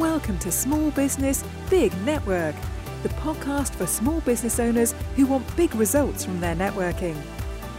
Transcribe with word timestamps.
Welcome 0.00 0.38
to 0.38 0.50
Small 0.50 0.90
Business 0.92 1.44
Big 1.68 1.94
Network, 2.04 2.54
the 3.02 3.10
podcast 3.10 3.74
for 3.74 3.86
small 3.86 4.22
business 4.22 4.58
owners 4.58 4.94
who 5.14 5.26
want 5.26 5.54
big 5.58 5.74
results 5.74 6.24
from 6.24 6.40
their 6.40 6.56
networking. 6.56 7.14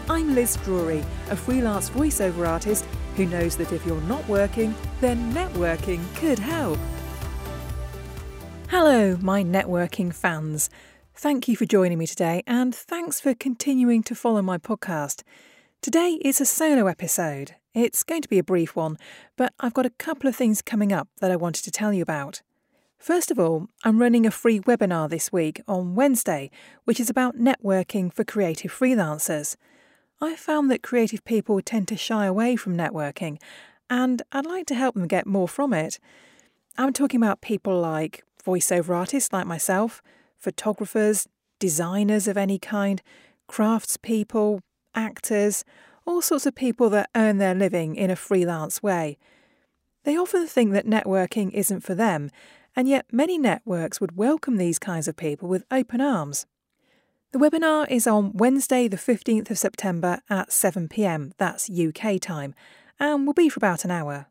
I'm 0.07 0.36
Liz 0.36 0.55
Drury, 0.57 1.04
a 1.31 1.36
freelance 1.36 1.89
voiceover 1.89 2.47
artist 2.47 2.86
who 3.15 3.26
knows 3.26 3.55
that 3.55 3.71
if 3.71 3.84
you're 3.88 4.00
not 4.02 4.25
working, 4.29 4.75
then 5.00 5.34
networking 5.34 6.04
could 6.14 6.38
help. 6.38 6.78
Hello, 8.69 9.18
my 9.19 9.43
networking 9.43 10.14
fans. 10.14 10.69
Thank 11.15 11.47
you 11.47 11.57
for 11.57 11.65
joining 11.65 11.97
me 11.97 12.06
today, 12.06 12.43
and 12.46 12.75
thanks 12.75 13.19
for 13.19 13.33
continuing 13.33 14.04
to 14.04 14.14
follow 14.14 14.43
my 14.43 14.60
podcast. 14.60 15.24
Today 15.82 16.19
is 16.24 16.39
a 16.39 16.46
solo 16.46 16.86
episode. 16.86 17.56
It's 17.74 18.04
going 18.04 18.22
to 18.22 18.28
be 18.28 18.38
a 18.38 18.44
brief 18.44 18.76
one, 18.76 18.98
but 19.38 19.54
I've 19.61 19.74
got 19.74 19.86
a 19.86 19.92
couple 19.92 20.28
of 20.28 20.36
things 20.36 20.62
coming 20.62 20.92
up 20.92 21.07
that 21.21 21.32
I 21.32 21.38
wanted 21.38 21.64
to 21.64 21.71
tell 21.71 21.93
you 21.93 22.02
about. 22.02 22.42
First 22.98 23.32
of 23.32 23.39
all, 23.39 23.68
I'm 23.86 24.02
running 24.02 24.25
a 24.25 24.32
free 24.32 24.60
webinar 24.60 25.10
this 25.10 25.32
week 25.32 25.62
on 25.70 25.96
Wednesday, 25.96 26.52
which 26.84 27.00
is 27.00 27.10
about 27.10 27.38
networking 27.38 28.14
for 28.14 28.26
creative 28.26 28.74
freelancers. 28.74 29.56
I 30.20 30.36
found 30.36 30.70
that 30.70 30.84
creative 30.84 31.24
people 31.24 31.62
tend 31.62 31.88
to 31.88 31.96
shy 31.96 32.26
away 32.26 32.58
from 32.58 32.76
networking, 32.76 33.39
and 33.90 34.22
I'd 34.34 34.45
like 34.45 34.66
to 34.67 34.76
help 34.76 34.95
them 34.95 35.08
get 35.08 35.26
more 35.26 35.48
from 35.48 35.73
it. 35.73 35.98
I'm 36.78 36.92
talking 36.92 37.22
about 37.22 37.40
people 37.40 37.80
like 37.80 38.26
voiceover 38.45 38.98
artists 38.98 39.31
like 39.31 39.48
myself, 39.48 40.02
photographers, 40.38 41.26
designers 41.58 42.28
of 42.28 42.36
any 42.36 42.59
kind, 42.59 43.02
craftspeople, 43.50 44.59
actors, 44.94 45.64
all 46.05 46.22
sorts 46.22 46.45
of 46.45 46.55
people 46.55 46.89
that 46.89 47.09
earn 47.16 47.38
their 47.38 47.55
living 47.55 47.95
in 47.95 48.09
a 48.09 48.16
freelance 48.16 48.81
way. 48.81 49.17
They 50.03 50.17
often 50.17 50.47
think 50.47 50.72
that 50.73 50.88
networking 50.88 51.52
isn't 51.52 51.81
for 51.81 51.94
them, 51.95 52.31
and 52.76 52.88
yet 52.88 53.06
many 53.12 53.38
networks 53.38 54.02
would 54.02 54.17
welcome 54.17 54.58
these 54.58 54.80
kinds 54.80 55.08
of 55.08 55.16
people 55.16 55.48
with 55.48 55.66
open 55.70 56.02
arms. 56.02 56.45
The 57.31 57.39
webinar 57.39 57.89
is 57.89 58.08
on 58.08 58.34
Wednesday, 58.34 58.88
the 58.88 58.98
15th 58.98 59.52
of 59.52 59.58
September 59.58 60.20
at 60.30 60.50
7pm, 60.50 61.31
that's 61.38 61.70
UK 61.70 62.20
time, 62.20 62.54
and 63.00 63.26
will 63.26 63.33
be 63.33 63.48
for 63.48 63.59
about 63.59 63.86
an 63.86 63.92
hour. 63.92 64.28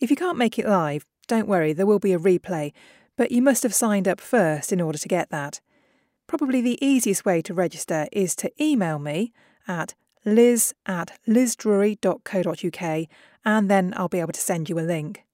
If 0.00 0.10
you 0.10 0.16
can't 0.16 0.38
make 0.38 0.58
it 0.58 0.66
live, 0.66 1.04
don't 1.26 1.48
worry, 1.48 1.72
there 1.72 1.86
will 1.86 1.98
be 1.98 2.14
a 2.14 2.18
replay, 2.18 2.72
but 3.16 3.32
you 3.32 3.42
must 3.42 3.64
have 3.64 3.74
signed 3.74 4.08
up 4.08 4.20
first 4.20 4.72
in 4.72 4.80
order 4.80 4.96
to 4.96 5.08
get 5.08 5.28
that. 5.30 5.60
Probably 6.26 6.60
the 6.60 6.82
easiest 6.84 7.24
way 7.24 7.42
to 7.42 7.52
register 7.52 8.06
is 8.12 8.34
to 8.36 8.50
email 8.62 8.98
me 8.98 9.32
at 9.66 9.94
liz 10.28 10.74
at 10.86 11.18
lizdrury.co.uk 11.26 13.08
and 13.44 13.70
then 13.70 13.94
I'll 13.96 14.08
be 14.08 14.20
able 14.20 14.32
to 14.32 14.40
send 14.40 14.68
you 14.68 14.78
a 14.78 14.80
link. 14.80 15.24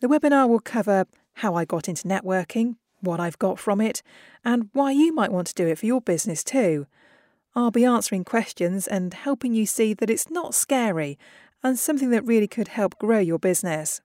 The 0.00 0.08
webinar 0.08 0.48
will 0.48 0.60
cover 0.60 1.06
how 1.34 1.54
I 1.54 1.64
got 1.64 1.88
into 1.88 2.08
networking, 2.08 2.76
what 3.00 3.20
I've 3.20 3.38
got 3.38 3.58
from 3.58 3.80
it, 3.80 4.02
and 4.44 4.70
why 4.72 4.92
you 4.92 5.14
might 5.14 5.32
want 5.32 5.46
to 5.48 5.54
do 5.54 5.66
it 5.66 5.78
for 5.78 5.86
your 5.86 6.00
business 6.00 6.42
too. 6.42 6.86
I'll 7.54 7.70
be 7.70 7.84
answering 7.84 8.24
questions 8.24 8.86
and 8.86 9.12
helping 9.12 9.54
you 9.54 9.66
see 9.66 9.94
that 9.94 10.10
it's 10.10 10.30
not 10.30 10.54
scary 10.54 11.18
and 11.62 11.78
something 11.78 12.10
that 12.10 12.24
really 12.24 12.48
could 12.48 12.68
help 12.68 12.98
grow 12.98 13.18
your 13.18 13.38
business. 13.38 14.00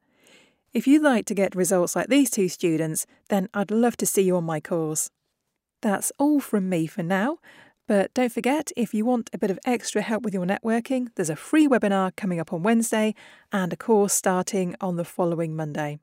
If 0.74 0.88
you'd 0.88 1.04
like 1.04 1.26
to 1.26 1.36
get 1.36 1.56
results 1.56 1.94
like 1.94 2.08
these 2.08 2.30
two 2.30 2.48
students, 2.48 3.06
then 3.28 3.50
I'd 3.54 3.70
love 3.70 3.98
to 3.98 4.06
see 4.06 4.22
you 4.22 4.38
on 4.38 4.46
my 4.46 4.62
course. 4.62 5.10
That's 5.82 6.12
all 6.18 6.40
from 6.40 6.70
me 6.70 6.88
for 6.88 7.04
now. 7.04 7.40
But 7.88 8.14
don't 8.14 8.32
forget, 8.32 8.72
if 8.78 8.94
you 8.94 9.06
want 9.06 9.30
a 9.34 9.38
bit 9.38 9.52
of 9.52 9.60
extra 9.66 10.02
help 10.02 10.24
with 10.24 10.34
your 10.34 10.46
networking, 10.46 11.10
there's 11.16 11.30
a 11.30 11.36
free 11.36 11.68
webinar 11.68 12.16
coming 12.16 12.40
up 12.40 12.54
on 12.54 12.64
Wednesday 12.64 13.14
and 13.52 13.74
a 13.74 13.78
course 13.78 14.14
starting 14.14 14.76
on 14.80 14.96
the 14.96 15.04
following 15.04 15.56
Monday. 15.56 16.00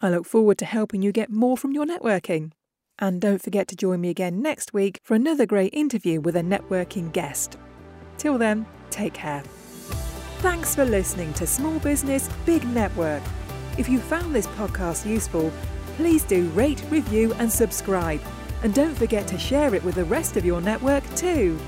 I 0.00 0.10
look 0.10 0.26
forward 0.26 0.58
to 0.58 0.64
helping 0.64 1.02
you 1.02 1.12
get 1.12 1.30
more 1.30 1.56
from 1.56 1.72
your 1.72 1.84
networking. 1.84 2.52
And 2.98 3.20
don't 3.20 3.42
forget 3.42 3.68
to 3.68 3.76
join 3.76 4.00
me 4.00 4.10
again 4.10 4.42
next 4.42 4.72
week 4.72 5.00
for 5.02 5.14
another 5.14 5.46
great 5.46 5.74
interview 5.74 6.20
with 6.20 6.36
a 6.36 6.42
networking 6.42 7.12
guest. 7.12 7.58
Till 8.16 8.38
then, 8.38 8.66
take 8.90 9.14
care. 9.14 9.42
Thanks 10.38 10.74
for 10.74 10.84
listening 10.84 11.32
to 11.34 11.46
Small 11.46 11.78
Business 11.80 12.28
Big 12.46 12.66
Network. 12.68 13.22
If 13.78 13.88
you 13.88 13.98
found 13.98 14.34
this 14.34 14.46
podcast 14.48 15.06
useful, 15.06 15.52
please 15.96 16.24
do 16.24 16.48
rate, 16.48 16.82
review, 16.90 17.32
and 17.34 17.50
subscribe. 17.50 18.20
And 18.62 18.72
don't 18.72 18.94
forget 18.96 19.26
to 19.28 19.38
share 19.38 19.74
it 19.74 19.82
with 19.82 19.96
the 19.96 20.04
rest 20.04 20.36
of 20.36 20.44
your 20.44 20.60
network 20.60 21.02
too. 21.16 21.58